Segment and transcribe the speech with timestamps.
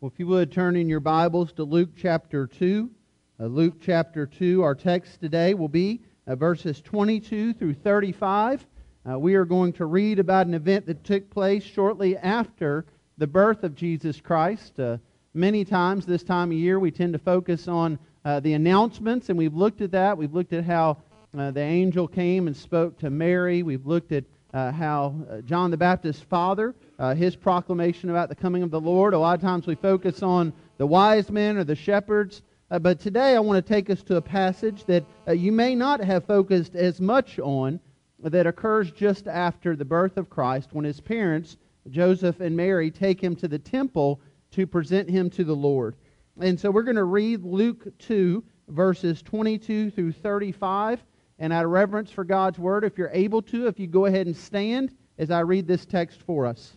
[0.00, 2.90] Well, if you would turn in your Bibles to Luke chapter 2.
[3.38, 8.66] Uh, Luke chapter 2, our text today will be uh, verses 22 through 35.
[9.06, 12.86] Uh, we are going to read about an event that took place shortly after
[13.18, 14.80] the birth of Jesus Christ.
[14.80, 14.96] Uh,
[15.34, 19.36] many times this time of year, we tend to focus on uh, the announcements, and
[19.36, 20.16] we've looked at that.
[20.16, 20.96] We've looked at how
[21.36, 23.62] uh, the angel came and spoke to Mary.
[23.62, 24.24] We've looked at
[24.54, 25.14] how
[25.44, 29.14] John the Baptist's father, uh, his proclamation about the coming of the Lord.
[29.14, 32.42] A lot of times we focus on the wise men or the shepherds.
[32.70, 35.74] Uh, but today I want to take us to a passage that uh, you may
[35.74, 37.80] not have focused as much on
[38.22, 41.56] that occurs just after the birth of Christ when his parents,
[41.88, 45.96] Joseph and Mary, take him to the temple to present him to the Lord.
[46.38, 51.02] And so we're going to read Luke 2, verses 22 through 35.
[51.38, 54.26] And out of reverence for God's word, if you're able to, if you go ahead
[54.26, 56.76] and stand as I read this text for us.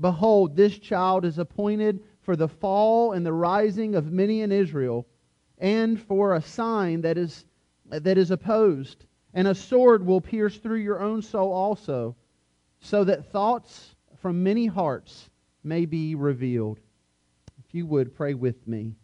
[0.00, 5.06] Behold, this child is appointed for the fall and the rising of many in Israel,
[5.58, 7.44] and for a sign that is,
[7.86, 9.04] that is opposed.
[9.34, 12.16] And a sword will pierce through your own soul also,
[12.80, 15.30] so that thoughts from many hearts
[15.62, 16.80] may be revealed.
[17.58, 18.94] If you would pray with me.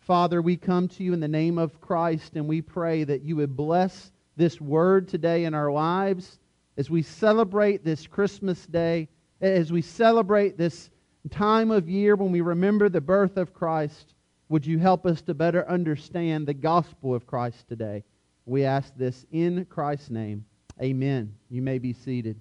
[0.00, 3.36] Father, we come to you in the name of Christ and we pray that you
[3.36, 6.38] would bless this word today in our lives
[6.76, 9.08] as we celebrate this Christmas day,
[9.40, 10.90] as we celebrate this
[11.30, 14.14] time of year when we remember the birth of Christ.
[14.48, 18.04] Would you help us to better understand the gospel of Christ today?
[18.46, 20.44] We ask this in Christ's name.
[20.82, 21.34] Amen.
[21.50, 22.40] You may be seated.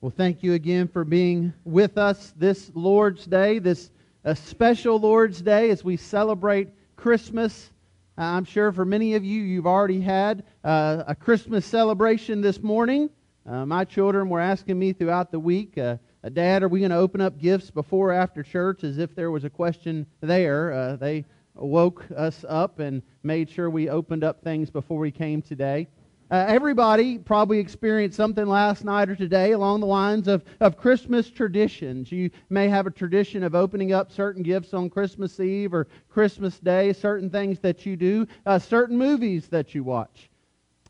[0.00, 3.90] Well, thank you again for being with us this Lord's Day, this
[4.24, 7.70] a special Lord's Day as we celebrate Christmas.
[8.18, 13.10] I'm sure for many of you, you've already had uh, a Christmas celebration this morning.
[13.44, 16.92] Uh, my children were asking me throughout the week, uh, uh Dad, are we going
[16.92, 18.84] to open up gifts before or after church?
[18.84, 20.72] As if there was a question there.
[20.72, 25.42] Uh, they woke us up and made sure we opened up things before we came
[25.42, 25.88] today.
[26.30, 31.28] Uh, everybody probably experienced something last night or today along the lines of, of Christmas
[31.28, 32.10] traditions.
[32.10, 36.58] You may have a tradition of opening up certain gifts on Christmas Eve or Christmas
[36.58, 40.30] Day, certain things that you do, uh, certain movies that you watch.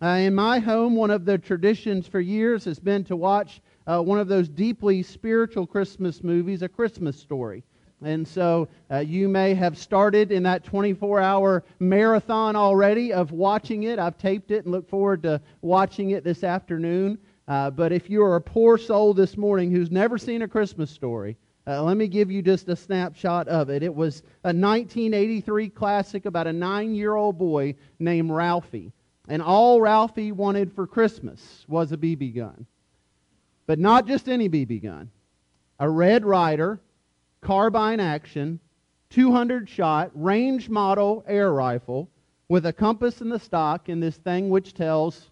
[0.03, 4.01] Uh, in my home, one of the traditions for years has been to watch uh,
[4.01, 7.63] one of those deeply spiritual Christmas movies, A Christmas Story.
[8.03, 13.85] And so uh, you may have started in that 24 hour marathon already of watching
[13.85, 14.01] it.
[14.01, 17.17] I've taped it and look forward to watching it this afternoon.
[17.47, 20.91] Uh, but if you are a poor soul this morning who's never seen a Christmas
[20.91, 21.37] story,
[21.69, 23.85] uh, let me give you just a snapshot of it.
[23.85, 28.93] It was a 1983 classic about a nine year old boy named Ralphie.
[29.33, 32.67] And all Ralphie wanted for Christmas was a BB gun.
[33.65, 35.11] But not just any BB gun,
[35.79, 36.79] a Red Ryder
[37.41, 38.61] carbine action,
[39.09, 42.11] 200 shot, range model air rifle
[42.51, 45.31] with a compass in the stock and this thing which tells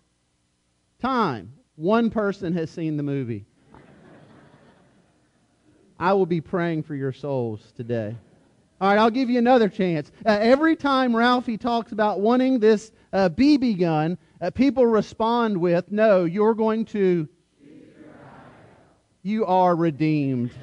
[0.99, 1.53] time.
[1.76, 3.44] One person has seen the movie.
[6.00, 8.17] I will be praying for your souls today.
[8.81, 10.11] All right, I'll give you another chance.
[10.25, 15.90] Uh, every time Ralphie talks about wanting this uh, BB gun, uh, people respond with,
[15.90, 17.28] No, you're going to.
[19.22, 20.50] You are redeemed.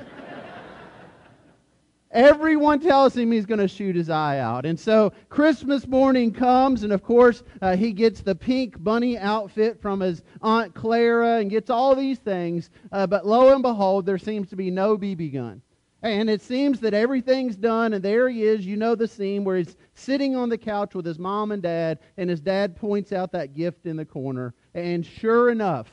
[2.11, 4.65] Everyone tells him he's going to shoot his eye out.
[4.65, 9.79] And so Christmas morning comes, and of course, uh, he gets the pink bunny outfit
[9.79, 12.71] from his Aunt Clara and gets all these things.
[12.91, 15.61] Uh, but lo and behold, there seems to be no BB gun.
[16.03, 18.65] And it seems that everything's done, and there he is.
[18.65, 21.99] You know the scene where he's sitting on the couch with his mom and dad,
[22.17, 24.53] and his dad points out that gift in the corner.
[24.75, 25.89] And sure enough,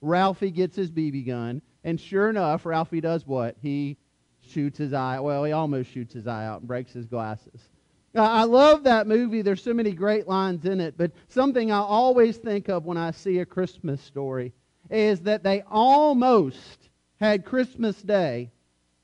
[0.00, 1.60] Ralphie gets his BB gun.
[1.82, 3.56] And sure enough, Ralphie does what?
[3.60, 3.96] He
[4.40, 5.18] shoots his eye.
[5.18, 7.68] Well, he almost shoots his eye out and breaks his glasses.
[8.14, 9.42] I love that movie.
[9.42, 10.96] There's so many great lines in it.
[10.96, 14.52] But something I always think of when I see a Christmas story
[14.90, 16.88] is that they almost
[17.20, 18.50] had Christmas Day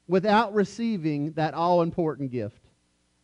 [0.06, 2.60] without receiving that all important gift.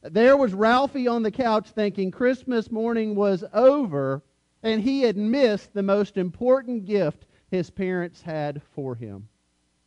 [0.02, 4.22] There was Ralphie on the couch thinking Christmas morning was over,
[4.62, 9.28] and he had missed the most important gift his parents had for him.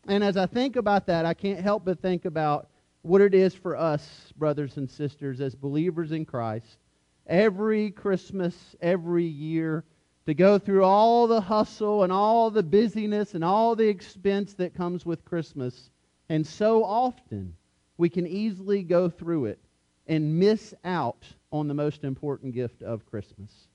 [0.07, 2.69] And as I think about that, I can't help but think about
[3.01, 6.77] what it is for us, brothers and sisters, as believers in Christ,
[7.25, 9.83] every Christmas, every year,
[10.25, 14.73] to go through all the hustle and all the busyness and all the expense that
[14.73, 15.89] comes with Christmas.
[16.29, 17.55] And so often,
[17.97, 19.59] we can easily go through it
[20.07, 23.67] and miss out on the most important gift of Christmas.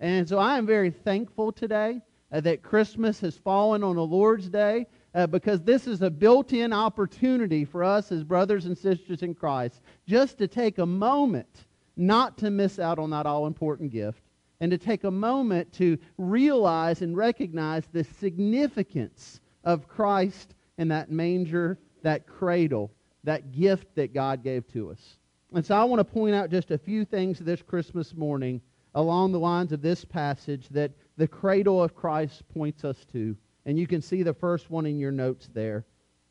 [0.00, 2.00] And so I am very thankful today
[2.32, 6.52] uh, that Christmas has fallen on a Lord's Day uh, because this is a built
[6.52, 11.66] in opportunity for us as brothers and sisters in Christ just to take a moment
[11.96, 14.22] not to miss out on that all important gift
[14.60, 21.10] and to take a moment to realize and recognize the significance of Christ and that
[21.10, 22.92] manger, that cradle,
[23.24, 25.18] that gift that God gave to us.
[25.52, 28.60] And so I want to point out just a few things this Christmas morning
[28.94, 33.36] along the lines of this passage that the cradle of Christ points us to.
[33.64, 35.84] And you can see the first one in your notes there.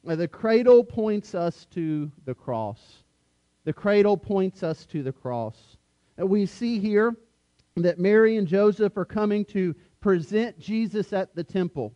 [0.05, 3.03] The cradle points us to the cross.
[3.65, 5.75] The cradle points us to the cross.
[6.17, 7.17] And we see here
[7.75, 11.93] that Mary and Joseph are coming to present Jesus at the temple.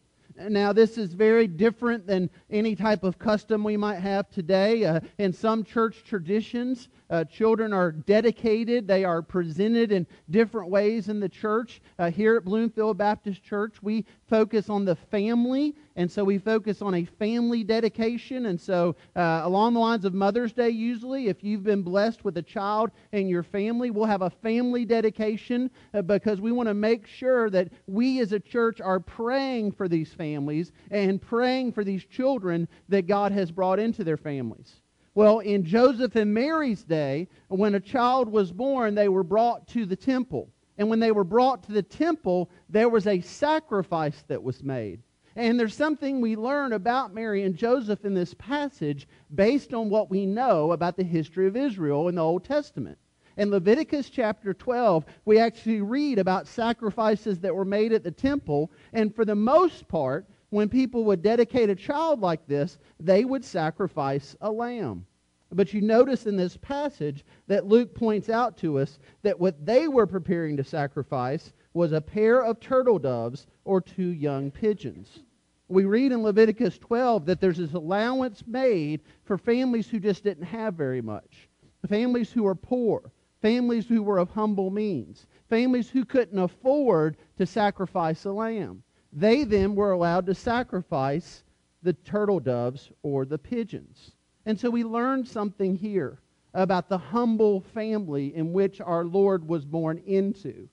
[0.47, 4.85] Now, this is very different than any type of custom we might have today.
[4.85, 11.09] Uh, in some church traditions, uh, children are dedicated, they are presented in different ways
[11.09, 11.81] in the church.
[11.97, 16.81] Uh, here at Bloomfield Baptist Church, we focus on the family, and so we focus
[16.81, 18.45] on a family dedication.
[18.45, 22.37] And so, uh, along the lines of Mother's Day, usually, if you've been blessed with
[22.37, 26.73] a child in your family, we'll have a family dedication uh, because we want to
[26.73, 31.83] make sure that we as a church are praying for these families and praying for
[31.83, 34.78] these children that God has brought into their families.
[35.15, 39.85] Well, in Joseph and Mary's day, when a child was born, they were brought to
[39.85, 40.49] the temple.
[40.77, 45.01] And when they were brought to the temple, there was a sacrifice that was made.
[45.35, 50.09] And there's something we learn about Mary and Joseph in this passage based on what
[50.09, 52.97] we know about the history of Israel in the Old Testament.
[53.37, 58.69] In Leviticus chapter 12, we actually read about sacrifices that were made at the temple.
[58.91, 63.45] And for the most part, when people would dedicate a child like this, they would
[63.45, 65.05] sacrifice a lamb.
[65.51, 69.87] But you notice in this passage that Luke points out to us that what they
[69.87, 75.23] were preparing to sacrifice was a pair of turtle doves or two young pigeons.
[75.67, 80.45] We read in Leviticus 12 that there's this allowance made for families who just didn't
[80.45, 81.47] have very much,
[81.87, 87.45] families who are poor, families who were of humble means, families who couldn't afford to
[87.45, 88.83] sacrifice a lamb.
[89.11, 91.43] They then were allowed to sacrifice
[91.81, 94.11] the turtle doves or the pigeons.
[94.45, 96.19] And so we learned something here
[96.53, 100.67] about the humble family in which our Lord was born into.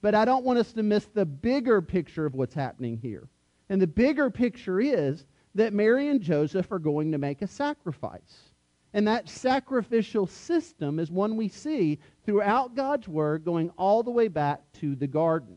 [0.00, 3.28] But I don't want us to miss the bigger picture of what's happening here.
[3.68, 5.24] And the bigger picture is
[5.54, 8.52] that Mary and Joseph are going to make a sacrifice.
[8.94, 14.28] And that sacrificial system is one we see throughout God's Word going all the way
[14.28, 15.56] back to the garden.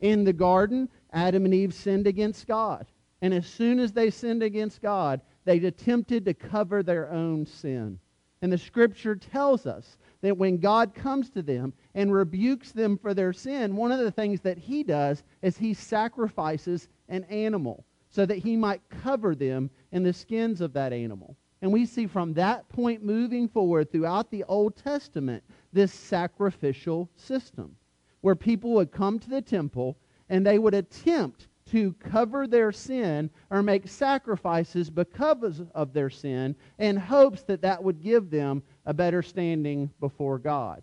[0.00, 2.86] In the garden, Adam and Eve sinned against God.
[3.22, 7.98] And as soon as they sinned against God, they attempted to cover their own sin.
[8.42, 13.14] And the scripture tells us that when God comes to them and rebukes them for
[13.14, 18.26] their sin, one of the things that he does is he sacrifices an animal so
[18.26, 21.34] that he might cover them in the skins of that animal.
[21.62, 25.42] And we see from that point moving forward throughout the Old Testament
[25.72, 27.74] this sacrificial system
[28.20, 29.96] where people would come to the temple
[30.28, 36.54] and they would attempt to cover their sin or make sacrifices because of their sin
[36.78, 40.82] in hopes that that would give them a better standing before God.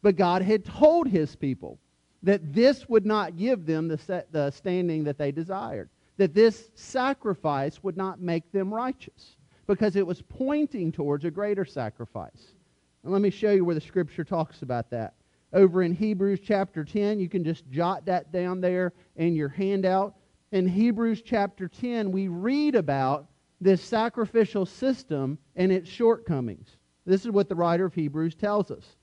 [0.00, 1.78] But God had told his people
[2.22, 7.82] that this would not give them the, the standing that they desired, that this sacrifice
[7.82, 9.36] would not make them righteous.
[9.66, 12.54] because it was pointing towards a greater sacrifice.
[13.02, 15.14] And let me show you where the scripture talks about that.
[15.54, 20.16] Over in Hebrews chapter 10, you can just jot that down there in your handout.
[20.50, 23.28] In Hebrews chapter 10, we read about
[23.60, 26.76] this sacrificial system and its shortcomings.
[27.06, 28.96] This is what the writer of Hebrews tells us.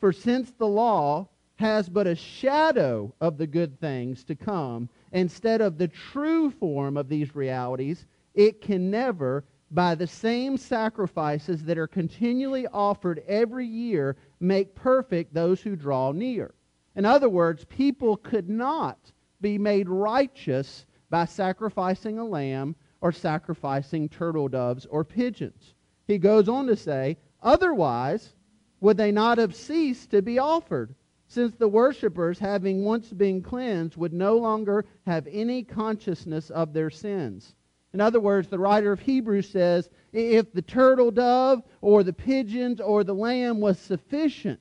[0.00, 5.60] For since the law has but a shadow of the good things to come, instead
[5.60, 11.78] of the true form of these realities, it can never, by the same sacrifices that
[11.78, 16.54] are continually offered every year, make perfect those who draw near.
[16.94, 24.08] In other words, people could not be made righteous by sacrificing a lamb or sacrificing
[24.08, 25.74] turtle doves or pigeons.
[26.06, 28.34] He goes on to say, Otherwise,
[28.80, 30.94] would they not have ceased to be offered?
[31.28, 36.90] since the worshippers, having once been cleansed, would no longer have any consciousness of their
[36.90, 37.55] sins.
[37.96, 42.78] In other words, the writer of Hebrews says if the turtle dove or the pigeons
[42.78, 44.60] or the lamb was sufficient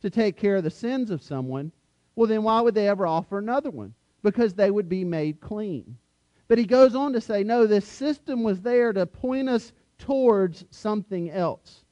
[0.00, 1.70] to take care of the sins of someone,
[2.16, 3.92] well, then why would they ever offer another one?
[4.22, 5.98] Because they would be made clean.
[6.48, 10.64] But he goes on to say, no, this system was there to point us towards
[10.70, 11.84] something else.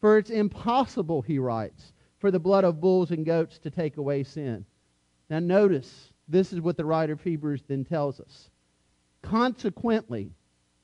[0.00, 4.24] For it's impossible, he writes, for the blood of bulls and goats to take away
[4.24, 4.66] sin.
[5.30, 8.50] Now, notice, this is what the writer of Hebrews then tells us.
[9.24, 10.30] Consequently,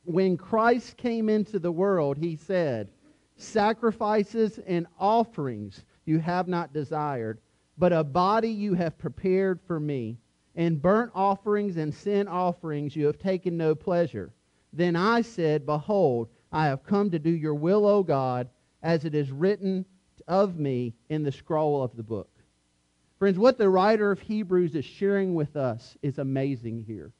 [0.05, 2.91] when Christ came into the world, he said,
[3.37, 7.39] Sacrifices and offerings you have not desired,
[7.77, 10.17] but a body you have prepared for me.
[10.57, 14.33] And burnt offerings and sin offerings you have taken no pleasure.
[14.73, 18.49] Then I said, Behold, I have come to do your will, O God,
[18.83, 19.85] as it is written
[20.27, 22.31] of me in the scroll of the book.
[23.19, 27.13] Friends, what the writer of Hebrews is sharing with us is amazing here.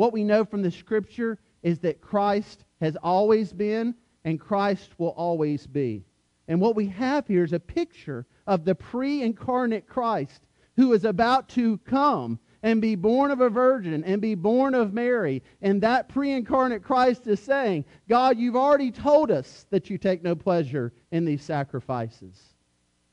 [0.00, 5.10] What we know from the scripture is that Christ has always been and Christ will
[5.10, 6.06] always be.
[6.48, 10.40] And what we have here is a picture of the pre incarnate Christ
[10.76, 14.94] who is about to come and be born of a virgin and be born of
[14.94, 15.42] Mary.
[15.60, 20.22] And that pre incarnate Christ is saying, God, you've already told us that you take
[20.22, 22.54] no pleasure in these sacrifices.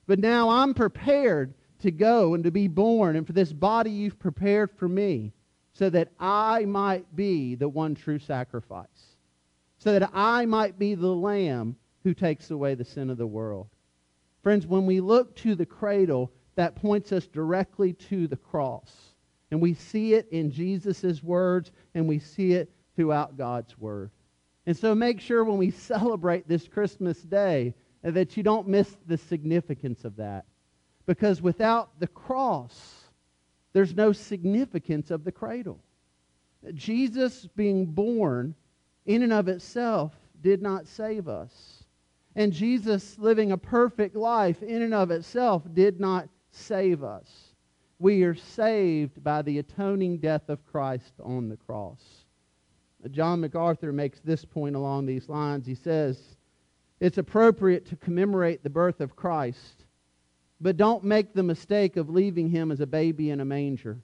[0.05, 4.19] But now I'm prepared to go and to be born, and for this body you've
[4.19, 5.33] prepared for me,
[5.77, 9.15] so that I might be the one true sacrifice,
[9.77, 13.67] so that I might be the lamb who takes away the sin of the world.
[14.41, 19.13] Friends, when we look to the cradle, that points us directly to the cross.
[19.51, 24.09] And we see it in Jesus' words, and we see it throughout God's word.
[24.65, 29.17] And so make sure when we celebrate this Christmas day that you don't miss the
[29.17, 30.45] significance of that.
[31.05, 33.06] Because without the cross,
[33.77, 35.79] there's no significance of the cradle.
[36.73, 38.55] Jesus being born
[39.05, 41.83] in and of itself did not save us.
[42.35, 47.53] And Jesus living a perfect life in and of itself did not save us.
[47.99, 52.01] We are saved by the atoning death of Christ on the cross.
[53.11, 55.67] John MacArthur makes this point along these lines.
[55.67, 56.19] He says,
[56.99, 59.85] it's appropriate to commemorate the birth of Christ,
[60.59, 63.99] but don't make the mistake of leaving him as a baby in a manger.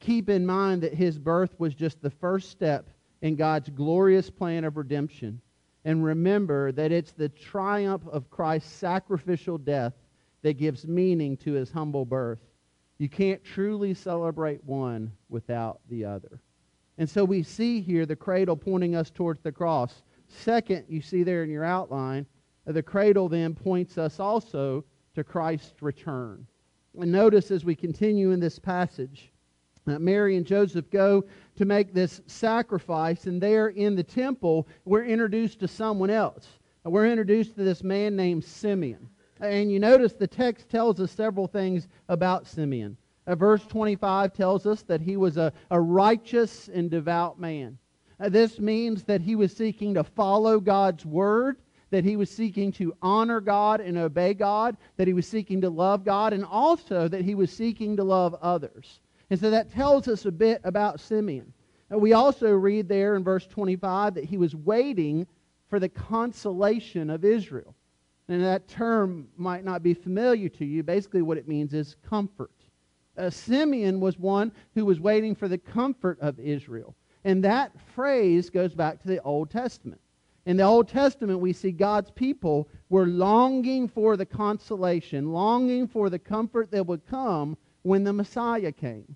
[0.00, 2.90] Keep in mind that his birth was just the first step
[3.22, 5.40] in God's glorious plan of redemption.
[5.84, 9.94] And remember that it's the triumph of Christ's sacrificial death
[10.42, 12.40] that gives meaning to his humble birth.
[12.98, 16.40] You can't truly celebrate one without the other.
[16.98, 20.02] And so we see here the cradle pointing us towards the cross.
[20.26, 22.26] Second, you see there in your outline,
[22.66, 24.84] the cradle then points us also
[25.18, 26.46] to Christ's return.
[26.98, 29.30] And notice as we continue in this passage,
[29.84, 31.24] that Mary and Joseph go
[31.56, 36.46] to make this sacrifice, and there in the temple, we're introduced to someone else.
[36.84, 39.08] We're introduced to this man named Simeon.
[39.40, 42.96] And you notice the text tells us several things about Simeon.
[43.26, 47.76] Uh, verse 25 tells us that he was a, a righteous and devout man.
[48.20, 51.58] Uh, this means that he was seeking to follow God's word,
[51.90, 55.70] that he was seeking to honor God and obey God, that he was seeking to
[55.70, 59.00] love God, and also that he was seeking to love others.
[59.30, 61.52] And so that tells us a bit about Simeon.
[61.90, 65.26] And we also read there in verse 25 that he was waiting
[65.68, 67.74] for the consolation of Israel.
[68.28, 70.82] And that term might not be familiar to you.
[70.82, 72.50] Basically, what it means is comfort.
[73.16, 76.94] Uh, Simeon was one who was waiting for the comfort of Israel.
[77.24, 80.00] And that phrase goes back to the Old Testament.
[80.48, 86.08] In the Old Testament, we see God's people were longing for the consolation, longing for
[86.08, 89.14] the comfort that would come when the Messiah came.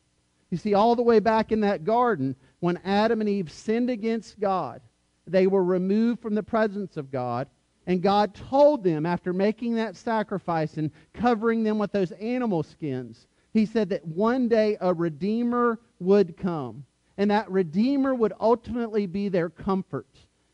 [0.50, 4.40] You see, all the way back in that garden, when Adam and Eve sinned against
[4.40, 4.82] God,
[5.26, 7.48] they were removed from the presence of God.
[7.86, 13.26] And God told them, after making that sacrifice and covering them with those animal skins,
[13.54, 16.84] He said that one day a Redeemer would come.
[17.16, 20.06] And that Redeemer would ultimately be their comfort.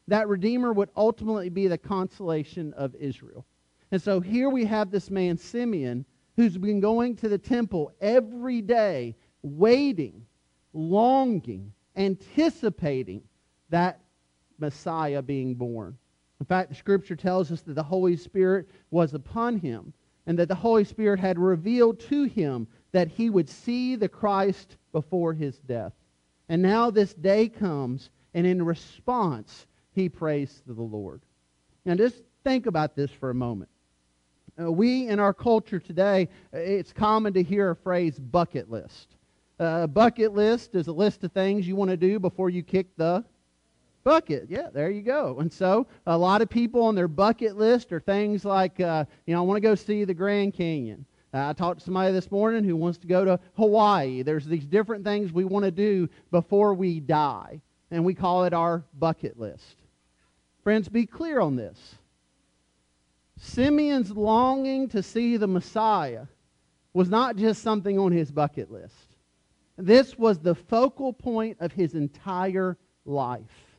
[0.09, 3.47] That Redeemer would ultimately be the consolation of Israel.
[3.91, 6.05] And so here we have this man, Simeon,
[6.37, 10.27] who's been going to the temple every day, waiting,
[10.73, 13.23] longing, anticipating
[13.71, 14.01] that
[14.59, 15.97] Messiah being born.
[16.41, 19.93] In fact, the scripture tells us that the Holy Spirit was upon him
[20.27, 24.77] and that the Holy Spirit had revealed to him that he would see the Christ
[24.93, 25.93] before his death.
[26.49, 29.67] And now this day comes, and in response,
[29.99, 31.23] he prays to the Lord.
[31.85, 33.71] Now, just think about this for a moment.
[34.61, 39.17] Uh, we, in our culture today, it's common to hear a phrase bucket list.
[39.61, 42.63] A uh, bucket list is a list of things you want to do before you
[42.63, 43.25] kick the
[44.05, 44.47] bucket.
[44.49, 45.39] Yeah, there you go.
[45.41, 49.35] And so a lot of people on their bucket list are things like, uh, you
[49.35, 51.05] know, I want to go see the Grand Canyon.
[51.35, 54.23] Uh, I talked to somebody this morning who wants to go to Hawaii.
[54.23, 58.55] There's these different things we want to do before we die, and we call it
[58.55, 59.78] our bucket list.
[60.69, 61.95] Friends, be clear on this.
[63.39, 66.27] Simeon's longing to see the Messiah
[66.93, 69.17] was not just something on his bucket list.
[69.79, 73.79] This was the focal point of his entire life.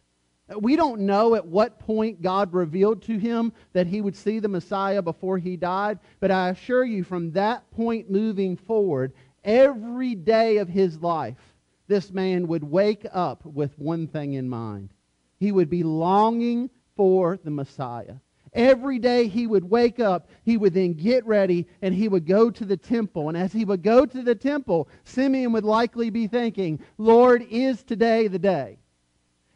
[0.58, 4.48] We don't know at what point God revealed to him that he would see the
[4.48, 10.58] Messiah before he died, but I assure you, from that point moving forward, every day
[10.58, 11.54] of his life,
[11.88, 14.90] this man would wake up with one thing in mind.
[15.38, 18.16] He would be longing for the Messiah.
[18.52, 22.52] Every day he would wake up, he would then get ready, and he would go
[22.52, 23.30] to the temple.
[23.30, 27.84] And as he would go to the temple, Simeon would likely be thinking, Lord, is
[27.84, 28.80] today the day?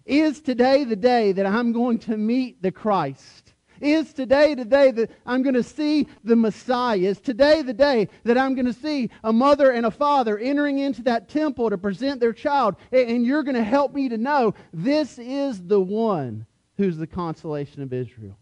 [0.05, 3.53] Is today the day that I'm going to meet the Christ?
[3.81, 6.95] Is today the day that I'm going to see the Messiah?
[6.95, 10.79] Is today the day that I'm going to see a mother and a father entering
[10.79, 12.77] into that temple to present their child?
[12.93, 16.45] And you're going to help me to know this is the one
[16.77, 18.37] who's the consolation of Israel.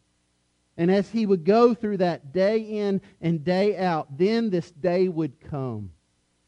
[0.77, 5.09] And as he would go through that day in and day out, then this day
[5.09, 5.91] would come.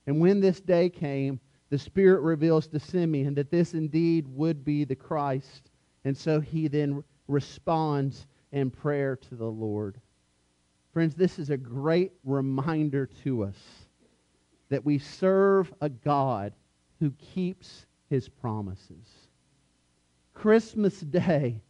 [0.08, 4.86] And when this day came, the Spirit reveals to Simeon that this indeed would be
[4.86, 5.72] the Christ.
[6.06, 10.00] And so he then responds in prayer to the Lord.
[10.93, 13.58] Friends, this is a great reminder to us
[14.69, 16.54] that we serve a God
[17.00, 19.08] who keeps his promises.
[20.34, 21.62] Christmas Day,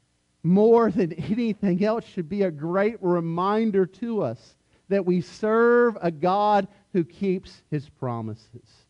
[0.44, 4.56] more than anything else, should be a great reminder to us
[4.90, 8.84] that we serve a God who keeps his promises.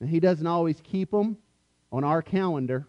[0.00, 1.36] And He doesn't always keep them
[1.90, 2.86] on our calendar.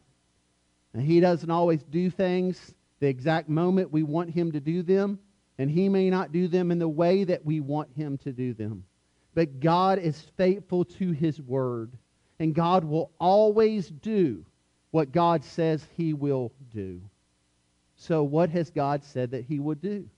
[0.93, 5.19] And He doesn't always do things the exact moment we want Him to do them.
[5.57, 8.53] And He may not do them in the way that we want Him to do
[8.53, 8.85] them.
[9.33, 11.93] But God is faithful to His word.
[12.39, 14.45] And God will always do
[14.91, 17.01] what God says He will do.
[18.01, 20.09] So, what has God said that He would do?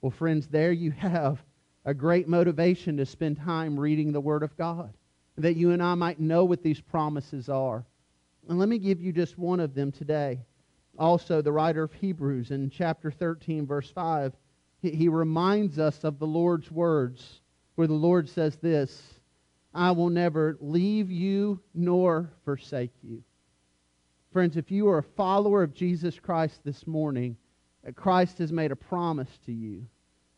[0.00, 1.38] Well, friends, there you have
[1.84, 4.94] a great motivation to spend time reading the Word of God
[5.36, 7.84] that you and I might know what these promises are.
[8.48, 10.40] And let me give you just one of them today.
[10.98, 14.32] Also, the writer of Hebrews in chapter 13, verse 5,
[14.80, 17.42] he, he reminds us of the Lord's words,
[17.74, 19.20] where the Lord says this
[19.74, 23.22] I will never leave you nor forsake you.
[24.32, 27.36] Friends, if you are a follower of Jesus Christ this morning,
[27.96, 29.86] Christ has made a promise to you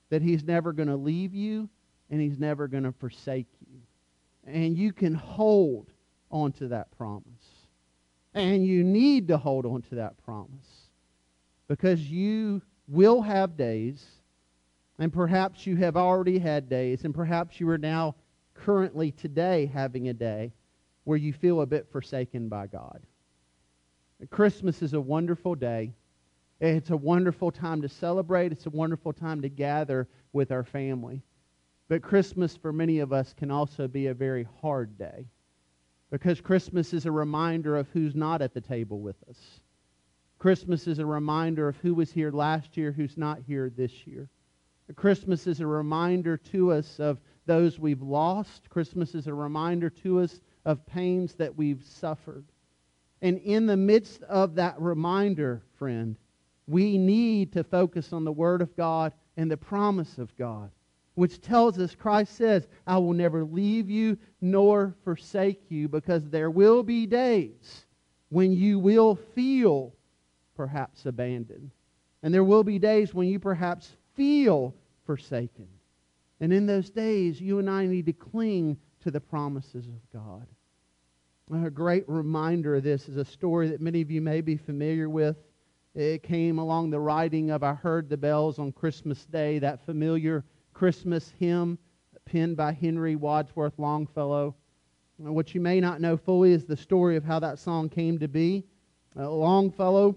[0.08, 1.68] that he's never going to leave you
[2.08, 3.80] and he's never going to forsake you.
[4.46, 5.90] And you can hold
[6.30, 7.24] onto that promise.
[8.32, 10.88] And you need to hold on to that promise.
[11.68, 14.02] Because you will have days,
[14.98, 18.14] and perhaps you have already had days, and perhaps you are now
[18.54, 20.52] currently today having a day
[21.04, 23.02] where you feel a bit forsaken by God.
[24.30, 25.94] Christmas is a wonderful day.
[26.60, 28.52] It's a wonderful time to celebrate.
[28.52, 31.22] It's a wonderful time to gather with our family.
[31.88, 35.26] But Christmas for many of us can also be a very hard day
[36.10, 39.60] because Christmas is a reminder of who's not at the table with us.
[40.38, 44.28] Christmas is a reminder of who was here last year, who's not here this year.
[44.94, 48.68] Christmas is a reminder to us of those we've lost.
[48.68, 52.44] Christmas is a reminder to us of pains that we've suffered.
[53.22, 56.16] And in the midst of that reminder, friend,
[56.66, 60.70] we need to focus on the Word of God and the promise of God
[61.14, 66.50] which tells us Christ says, I will never leave you nor forsake you, because there
[66.50, 67.86] will be days
[68.30, 69.92] when you will feel
[70.56, 71.70] perhaps abandoned.
[72.22, 75.68] And there will be days when you perhaps feel forsaken.
[76.40, 80.46] And in those days, you and I need to cling to the promises of God.
[81.54, 85.10] A great reminder of this is a story that many of you may be familiar
[85.10, 85.36] with.
[85.94, 90.44] It came along the writing of I Heard the Bells on Christmas Day, that familiar
[90.72, 91.76] Christmas hymn
[92.24, 94.54] penned by Henry Wadsworth Longfellow.
[95.18, 98.28] What you may not know fully is the story of how that song came to
[98.28, 98.64] be.
[99.14, 100.16] Uh, Longfellow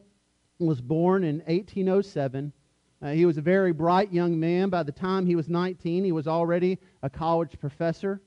[0.59, 2.53] was born in 1807.
[3.01, 4.69] Uh, he was a very bright young man.
[4.69, 8.21] By the time he was 19, he was already a college professor.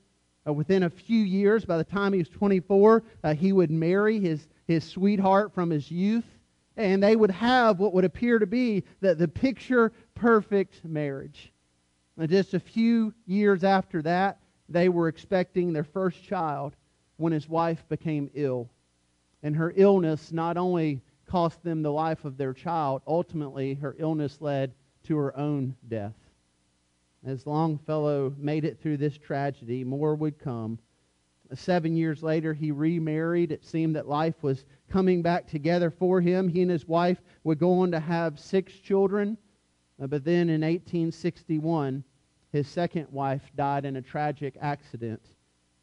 [0.48, 4.18] Uh, within a few years, by the time he was 24, uh, he would marry
[4.18, 6.24] his, his sweetheart from his youth,
[6.76, 11.52] and they would have what would appear to be the, the picture perfect marriage.
[12.16, 16.74] And just a few years after that, they were expecting their first child
[17.16, 18.70] when his wife became ill.
[19.42, 24.40] And her illness not only cost them the life of their child, ultimately, her illness
[24.40, 24.72] led
[25.04, 26.14] to her own death.
[27.24, 30.78] As Longfellow made it through this tragedy, more would come.
[31.54, 33.50] Seven years later, he remarried.
[33.50, 36.48] It seemed that life was coming back together for him.
[36.48, 39.36] He and his wife would go on to have six children.
[40.00, 42.04] Uh, but then in 1861,
[42.52, 45.22] his second wife died in a tragic accident.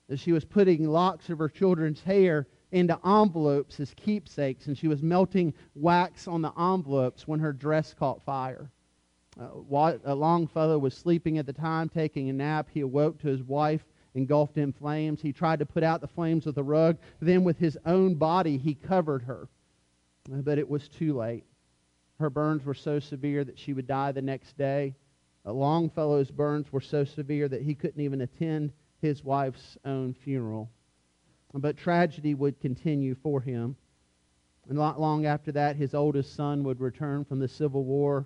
[0.07, 4.87] As she was putting locks of her children's hair into envelopes as keepsakes, and she
[4.87, 8.71] was melting wax on the envelopes when her dress caught fire.
[9.39, 12.67] Uh, a Longfellow was sleeping at the time, taking a nap.
[12.73, 13.83] He awoke to his wife
[14.15, 15.21] engulfed in flames.
[15.21, 16.97] He tried to put out the flames with a rug.
[17.19, 19.47] Then, with his own body, he covered her.
[20.33, 21.43] Uh, but it was too late.
[22.19, 24.95] Her burns were so severe that she would die the next day.
[25.45, 28.71] Uh, Longfellow's burns were so severe that he couldn't even attend
[29.01, 30.71] his wife's own funeral.
[31.53, 33.75] But tragedy would continue for him.
[34.67, 38.25] And not long after that, his oldest son would return from the Civil War.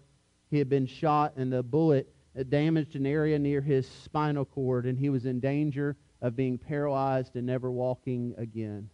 [0.50, 2.14] He had been shot, and the bullet
[2.50, 7.36] damaged an area near his spinal cord, and he was in danger of being paralyzed
[7.36, 8.90] and never walking again.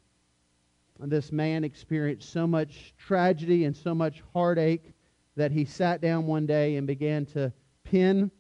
[1.00, 4.94] And this man experienced so much tragedy and so much heartache
[5.36, 7.52] that he sat down one day and began to
[7.84, 8.32] pen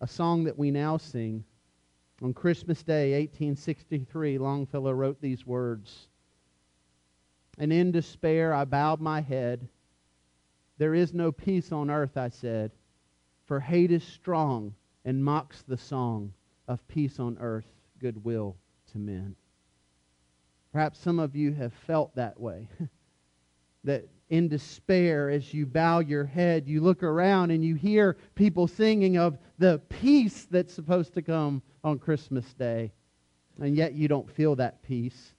[0.00, 1.44] a song that we now sing.
[2.22, 6.08] On Christmas Day, 1863, Longfellow wrote these words
[7.58, 9.68] And in despair I bowed my head.
[10.78, 12.72] There is no peace on earth, I said,
[13.46, 16.32] for hate is strong and mocks the song
[16.68, 17.66] of peace on earth,
[17.98, 18.56] goodwill
[18.92, 19.36] to men.
[20.72, 22.68] Perhaps some of you have felt that way.
[23.84, 28.66] that in despair, as you bow your head, you look around and you hear people
[28.66, 32.92] singing of the peace that's supposed to come on Christmas Day,
[33.60, 35.34] and yet you don't feel that peace.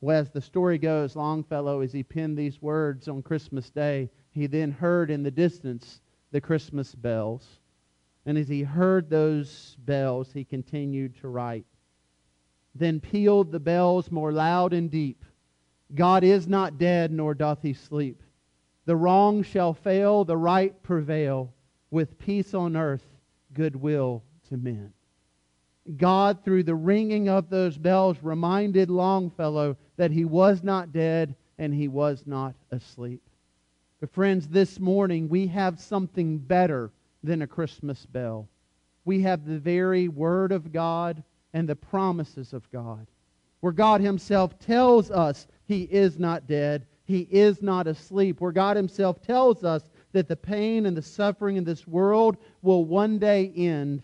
[0.00, 4.46] Well, as the story goes, Longfellow, as he penned these words on Christmas Day, he
[4.46, 6.00] then heard in the distance
[6.32, 7.60] the Christmas bells.
[8.26, 11.66] And as he heard those bells, he continued to write.
[12.74, 15.24] Then pealed the bells more loud and deep
[15.94, 18.22] God is not dead, nor doth he sleep.
[18.86, 21.52] The wrong shall fail, the right prevail,
[21.90, 23.04] with peace on earth,
[23.52, 24.92] goodwill to men.
[25.96, 31.72] God, through the ringing of those bells, reminded Longfellow that he was not dead and
[31.72, 33.22] he was not asleep.
[34.04, 36.90] But, friends, this morning we have something better
[37.22, 38.50] than a Christmas bell.
[39.06, 41.22] We have the very Word of God
[41.54, 43.06] and the promises of God,
[43.60, 46.84] where God Himself tells us he is not dead.
[47.06, 48.42] He is not asleep.
[48.42, 52.84] Where God Himself tells us that the pain and the suffering in this world will
[52.84, 54.02] one day end,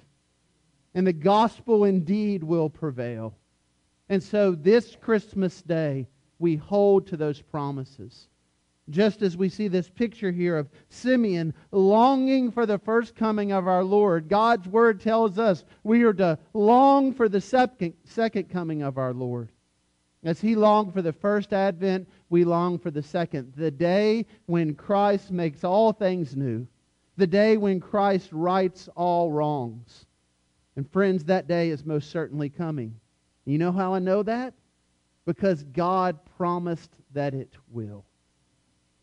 [0.94, 3.34] and the gospel indeed will prevail.
[4.08, 6.08] And so this Christmas day,
[6.38, 8.28] we hold to those promises.
[8.90, 13.68] Just as we see this picture here of Simeon longing for the first coming of
[13.68, 18.82] our Lord, God's word tells us we are to long for the second, second coming
[18.82, 19.50] of our Lord.
[20.22, 23.54] As he longed for the first advent, we long for the second.
[23.56, 26.66] The day when Christ makes all things new.
[27.16, 30.06] The day when Christ rights all wrongs.
[30.76, 32.94] And friends, that day is most certainly coming.
[33.44, 34.54] You know how I know that?
[35.26, 38.04] Because God promised that it will.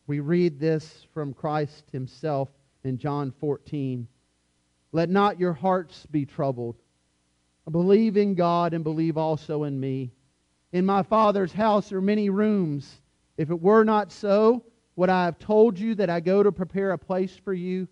[0.08, 2.50] We read this from Christ himself
[2.86, 4.08] in John 14.
[4.94, 6.78] Let not your hearts be troubled.
[7.70, 10.14] Believe in God and believe also in me.
[10.72, 13.02] In my Father's house are many rooms.
[13.36, 14.64] If it were not so,
[14.96, 17.90] would I have told you that I go to prepare a place for you?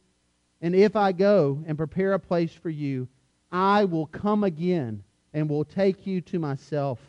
[0.61, 3.09] And if I go and prepare a place for you,
[3.51, 6.99] I will come again and will take you to myself,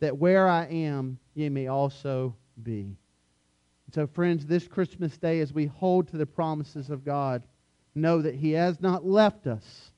[0.00, 2.98] that where I am, ye may also be.
[3.94, 7.44] So, friends, this Christmas day, as we hold to the promises of God,
[7.94, 9.92] know that He has not left us.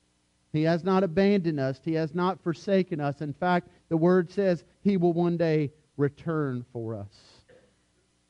[0.52, 1.80] He has not abandoned us.
[1.82, 3.22] He has not forsaken us.
[3.22, 7.42] In fact, the Word says He will one day return for us.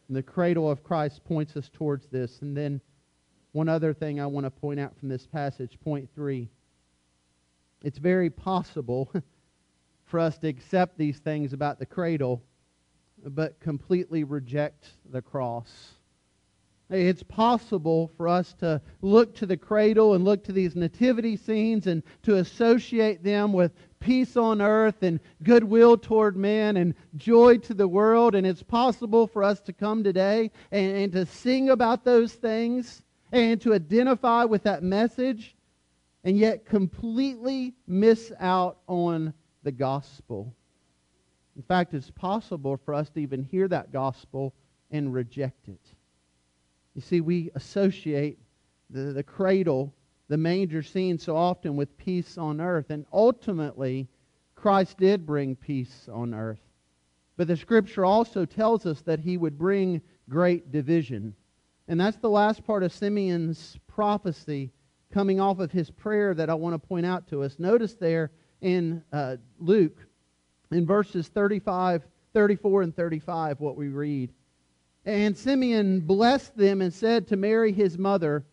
[0.06, 2.42] And the cradle of Christ points us towards this.
[2.42, 2.80] And then
[3.50, 6.48] one other thing I want to point out from this passage, point three.
[7.82, 9.12] It's very possible
[10.04, 12.44] for us to accept these things about the cradle,
[13.34, 15.92] but completely reject the cross.
[16.88, 21.88] It's possible for us to look to the cradle and look to these nativity scenes
[21.88, 27.74] and to associate them with peace on earth and goodwill toward men and joy to
[27.74, 28.36] the world.
[28.36, 33.02] And it's possible for us to come today and, and to sing about those things
[33.32, 35.56] and to identify with that message
[36.22, 39.34] and yet completely miss out on
[39.64, 40.54] the gospel.
[41.56, 44.54] In fact, it's possible for us to even hear that gospel
[44.90, 45.80] and reject it.
[46.94, 48.38] You see, we associate
[48.90, 49.94] the, the cradle,
[50.28, 52.90] the manger scene so often with peace on earth.
[52.90, 54.08] And ultimately,
[54.54, 56.60] Christ did bring peace on earth.
[57.36, 61.34] But the scripture also tells us that he would bring great division.
[61.88, 64.72] And that's the last part of Simeon's prophecy
[65.12, 67.58] coming off of his prayer that I want to point out to us.
[67.58, 69.98] Notice there in uh, Luke,
[70.70, 72.02] in verses 35,
[72.32, 74.32] 34, and 35, what we read.
[75.04, 78.44] And Simeon blessed them and said to Mary his mother,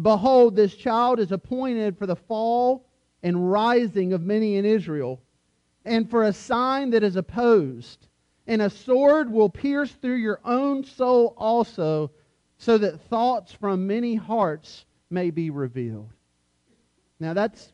[0.00, 2.86] Behold, this child is appointed for the fall
[3.22, 5.20] and rising of many in Israel,
[5.84, 8.06] and for a sign that is opposed.
[8.46, 12.12] And a sword will pierce through your own soul also,
[12.58, 16.10] so that thoughts from many hearts may be revealed.
[17.20, 17.72] Now, that's,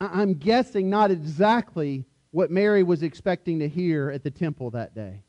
[0.00, 5.22] I'm guessing, not exactly what Mary was expecting to hear at the temple that day.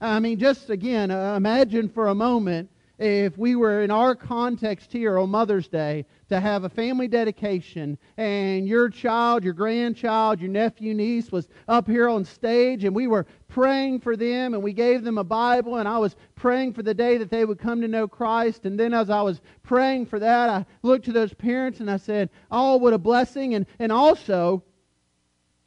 [0.00, 4.90] I mean, just again, uh, imagine for a moment if we were in our context
[4.90, 10.50] here on Mother's Day to have a family dedication and your child, your grandchild, your
[10.50, 14.72] nephew, niece was up here on stage and we were praying for them and we
[14.72, 17.82] gave them a Bible and I was praying for the day that they would come
[17.82, 18.64] to know Christ.
[18.64, 21.98] And then as I was praying for that, I looked to those parents and I
[21.98, 23.54] said, Oh, what a blessing.
[23.54, 24.62] And, and also,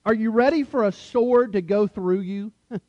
[0.10, 2.52] are you ready for a sword to go through you?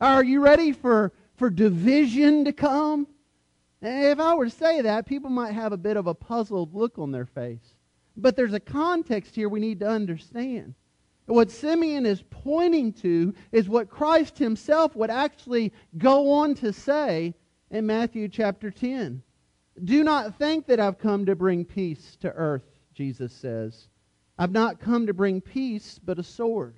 [0.00, 3.08] Are you ready for, for division to come?
[3.82, 7.00] If I were to say that, people might have a bit of a puzzled look
[7.00, 7.74] on their face.
[8.16, 10.76] But there's a context here we need to understand.
[11.26, 17.34] What Simeon is pointing to is what Christ himself would actually go on to say
[17.72, 19.20] in Matthew chapter 10.
[19.82, 23.88] Do not think that I've come to bring peace to earth, Jesus says.
[24.40, 26.74] I've not come to bring peace, but a sword.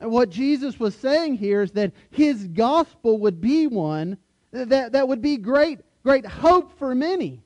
[0.00, 4.18] And what Jesus was saying here is that his gospel would be one
[4.50, 7.40] that, that would be great, great hope for many,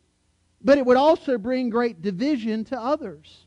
[0.63, 3.45] but it would also bring great division to others.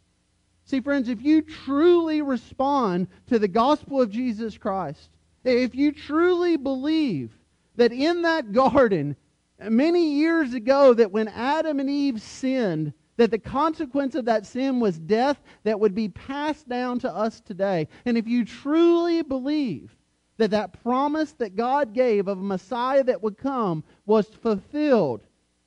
[0.64, 5.10] See, friends, if you truly respond to the gospel of Jesus Christ,
[5.44, 7.32] if you truly believe
[7.78, 9.16] that in that garden
[9.60, 14.80] many years ago that when Adam and Eve sinned, that the consequence of that sin
[14.80, 17.86] was death that would be passed down to us today.
[18.06, 19.94] And if you truly believe
[20.38, 25.20] that that promise that God gave of a Messiah that would come was fulfilled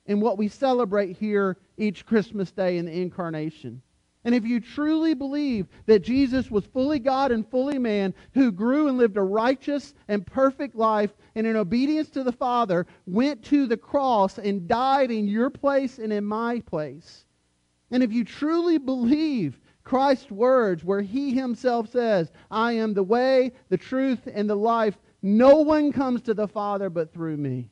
[0.07, 3.83] in what we celebrate here each Christmas day in the incarnation,
[4.25, 8.87] and if you truly believe that Jesus was fully God and fully man, who grew
[8.87, 13.67] and lived a righteous and perfect life, and in obedience to the Father, went to
[13.67, 17.22] the cross and died in your place and in my place,
[17.93, 23.51] and if you truly believe Christ's words, where he himself says, I am the way,
[23.69, 27.69] the truth, and the life, no one comes to the Father but through me.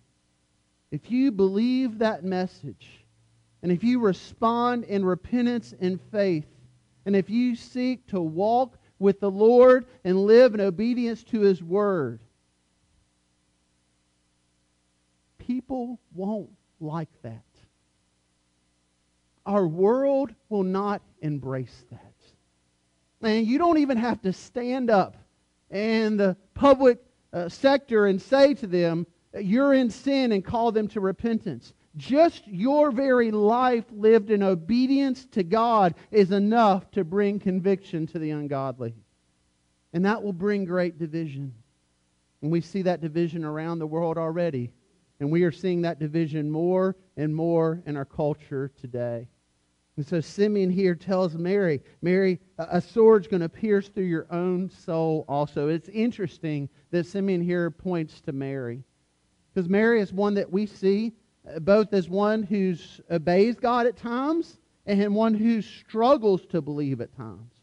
[0.91, 3.03] If you believe that message,
[3.63, 6.45] and if you respond in repentance and faith,
[7.07, 11.63] and if you seek to walk with the Lord and live in obedience to his
[11.63, 12.19] word,
[15.39, 17.41] people won't like that.
[19.45, 22.13] Our world will not embrace that.
[23.21, 25.15] And you don't even have to stand up
[25.69, 26.99] in the public
[27.33, 29.05] uh, sector and say to them,
[29.39, 31.73] you're in sin and call them to repentance.
[31.97, 38.19] Just your very life lived in obedience to God is enough to bring conviction to
[38.19, 38.95] the ungodly.
[39.93, 41.53] And that will bring great division.
[42.41, 44.71] And we see that division around the world already.
[45.19, 49.27] And we are seeing that division more and more in our culture today.
[50.01, 54.67] And so Simeon here tells Mary, Mary, a sword's going to pierce through your own
[54.67, 55.67] soul also.
[55.67, 58.83] It's interesting that Simeon here points to Mary.
[59.53, 61.13] Because Mary is one that we see
[61.47, 62.75] uh, both as one who
[63.11, 67.53] obeys God at times and one who struggles to believe at times.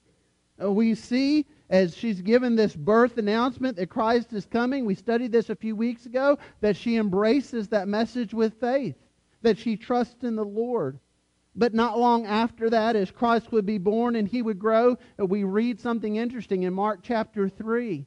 [0.63, 5.33] Uh, we see as she's given this birth announcement that Christ is coming, we studied
[5.33, 8.95] this a few weeks ago, that she embraces that message with faith,
[9.43, 11.01] that she trusts in the Lord.
[11.59, 15.27] But not long after that, as Christ would be born and he would grow, uh,
[15.27, 18.07] we read something interesting in Mark chapter 3.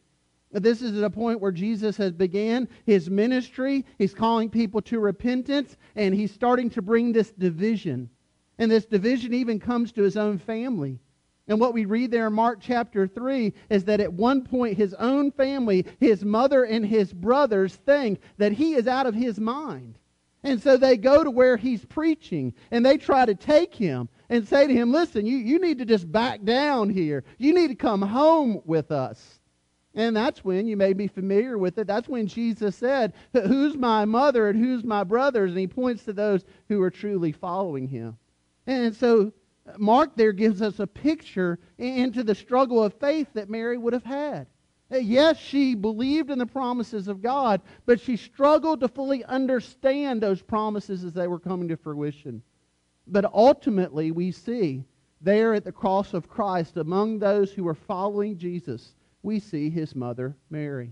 [0.53, 3.85] This is at a point where Jesus has began his ministry.
[3.97, 8.09] He's calling people to repentance, and he's starting to bring this division.
[8.57, 11.01] And this division even comes to his own family.
[11.49, 14.93] And what we read there in Mark chapter 3 is that at one point his
[14.93, 19.97] own family, his mother and his brothers, think that he is out of his mind.
[20.43, 24.47] And so they go to where he's preaching and they try to take him and
[24.47, 27.23] say to him, Listen, you, you need to just back down here.
[27.37, 29.39] You need to come home with us.
[29.93, 34.05] And that's when, you may be familiar with it, that's when Jesus said, Who's my
[34.05, 35.51] mother and who's my brothers?
[35.51, 38.17] And he points to those who are truly following him.
[38.65, 39.33] And so
[39.67, 43.93] uh, Mark there gives us a picture into the struggle of faith that Mary would
[43.93, 44.47] have had.
[44.91, 50.41] Yes, she believed in the promises of God, but she struggled to fully understand those
[50.41, 52.41] promises as they were coming to fruition.
[53.07, 54.83] But ultimately, we see
[55.21, 59.95] there at the cross of Christ, among those who were following Jesus, we see his
[59.95, 60.91] mother, Mary.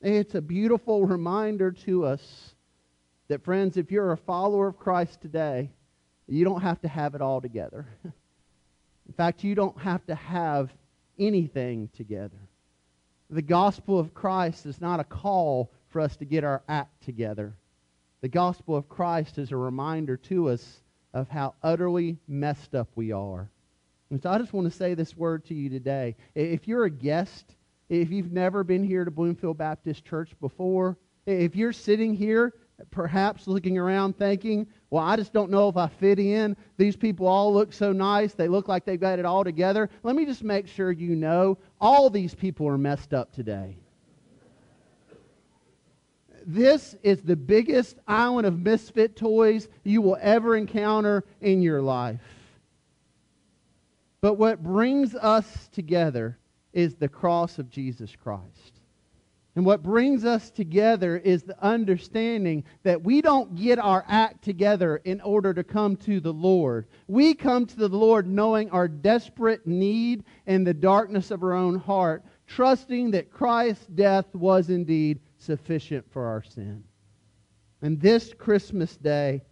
[0.00, 2.54] It's a beautiful reminder to us
[3.28, 5.70] that, friends, if you're a follower of Christ today,
[6.26, 7.86] you don't have to have it all together.
[8.04, 10.72] In fact, you don't have to have
[11.18, 12.38] anything together.
[13.32, 17.54] The gospel of Christ is not a call for us to get our act together.
[18.22, 20.82] The gospel of Christ is a reminder to us
[21.14, 23.48] of how utterly messed up we are.
[24.10, 26.16] And so I just want to say this word to you today.
[26.34, 27.54] If you're a guest,
[27.88, 32.52] if you've never been here to Bloomfield Baptist Church before, if you're sitting here
[32.90, 36.56] perhaps looking around thinking, well, I just don't know if I fit in.
[36.76, 38.34] These people all look so nice.
[38.34, 39.90] They look like they've got it all together.
[40.02, 43.76] Let me just make sure you know all these people are messed up today.
[46.46, 52.20] This is the biggest island of misfit toys you will ever encounter in your life.
[54.20, 56.38] But what brings us together
[56.72, 58.79] is the cross of Jesus Christ.
[59.60, 65.02] And what brings us together is the understanding that we don't get our act together
[65.04, 66.86] in order to come to the Lord.
[67.08, 71.78] We come to the Lord knowing our desperate need and the darkness of our own
[71.78, 76.82] heart, trusting that Christ's death was indeed sufficient for our sin.
[77.82, 79.42] And this Christmas day,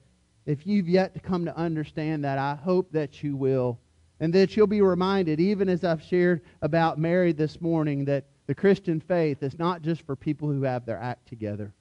[0.47, 3.79] if you've yet to come to understand that, I hope that you will.
[4.21, 8.55] And that you'll be reminded, even as I've shared about Mary this morning, that the
[8.55, 11.75] Christian faith is not just for people who have their act together.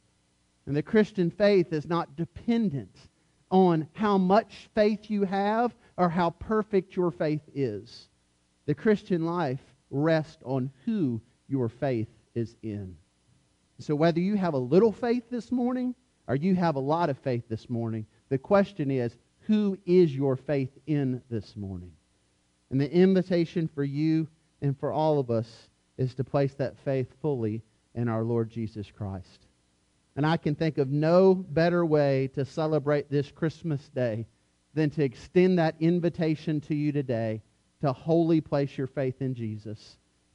[0.65, 2.93] And the Christian faith is not dependent
[3.49, 8.09] on how much faith you have or how perfect your faith is.
[8.65, 12.97] The Christian life rests on who your faith is in.
[13.79, 15.95] So whether you have a little faith this morning
[16.27, 20.35] or you have a lot of faith this morning, the question is, who is your
[20.35, 21.93] faith in this morning?
[22.69, 24.27] And the invitation for you
[24.61, 27.63] and for all of us is to place that faith fully
[27.95, 29.47] in our Lord Jesus Christ.
[30.15, 34.25] And I can think of no better way to celebrate this Christmas day
[34.73, 37.41] than to extend that invitation to you today
[37.81, 39.97] to wholly place your faith in Jesus